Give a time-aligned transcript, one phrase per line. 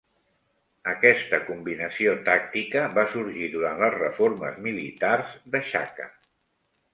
[0.93, 6.11] Aquesta combinació tàctica va sorgir durant les reformes militars de Shaka.